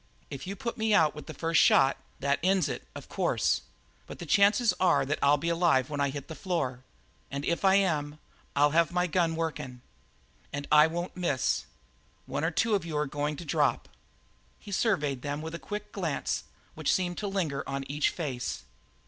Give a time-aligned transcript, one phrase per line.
[0.31, 3.61] If you put me out with the first shot that ends it, of course,
[4.07, 6.83] but the chances are that I'll be alive when I hit the floor,
[7.29, 8.17] and if I am,
[8.55, 9.81] I'll have my gun working
[10.51, 11.65] and I won't miss.
[12.25, 13.87] One or two of you are going to drop."
[14.57, 18.63] He surveyed them with a quick glance which seemed to linger on each face.